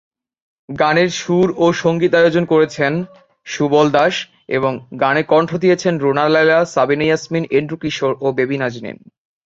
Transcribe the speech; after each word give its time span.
গানের 0.69 1.09
সুর 1.11 1.47
ও 1.57 1.65
সঙ্গীতায়োজন 1.73 2.43
করেছেন 2.45 2.93
সুবল 3.47 3.87
দাস 3.89 4.15
এবং 4.47 4.73
গানে 4.99 5.23
কণ্ঠ 5.23 5.49
দিয়েছেন 5.55 5.93
রুনা 5.99 6.25
লায়লা, 6.29 6.59
সাবিনা 6.65 7.05
ইয়াসমিন, 7.05 7.43
এন্ড্রু 7.51 7.77
কিশোর, 7.77 8.13
ও 8.21 8.27
বেবী 8.31 8.57
নাজনীন। 8.57 8.97